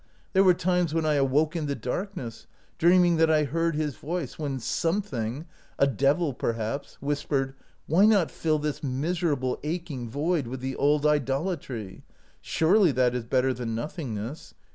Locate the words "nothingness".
13.75-14.55